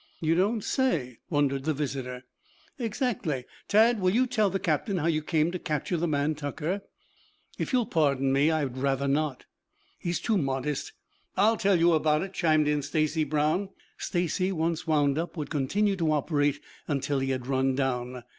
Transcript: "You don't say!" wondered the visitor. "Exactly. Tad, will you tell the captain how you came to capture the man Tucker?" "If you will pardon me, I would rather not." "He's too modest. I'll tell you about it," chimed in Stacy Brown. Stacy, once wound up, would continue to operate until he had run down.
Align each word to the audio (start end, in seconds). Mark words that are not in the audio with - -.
"You 0.19 0.33
don't 0.33 0.63
say!" 0.63 1.19
wondered 1.29 1.63
the 1.63 1.75
visitor. 1.75 2.23
"Exactly. 2.79 3.45
Tad, 3.67 3.99
will 3.99 4.09
you 4.09 4.25
tell 4.25 4.49
the 4.49 4.57
captain 4.57 4.97
how 4.97 5.05
you 5.05 5.21
came 5.21 5.51
to 5.51 5.59
capture 5.59 5.95
the 5.95 6.07
man 6.07 6.33
Tucker?" 6.33 6.81
"If 7.59 7.71
you 7.71 7.77
will 7.77 7.85
pardon 7.85 8.33
me, 8.33 8.49
I 8.49 8.63
would 8.63 8.79
rather 8.79 9.07
not." 9.07 9.45
"He's 9.99 10.19
too 10.19 10.39
modest. 10.39 10.93
I'll 11.37 11.55
tell 11.55 11.75
you 11.79 11.93
about 11.93 12.23
it," 12.23 12.33
chimed 12.33 12.67
in 12.67 12.81
Stacy 12.81 13.25
Brown. 13.25 13.69
Stacy, 13.99 14.51
once 14.51 14.87
wound 14.87 15.19
up, 15.19 15.37
would 15.37 15.51
continue 15.51 15.95
to 15.97 16.13
operate 16.13 16.59
until 16.87 17.19
he 17.19 17.29
had 17.29 17.45
run 17.45 17.75
down. 17.75 18.23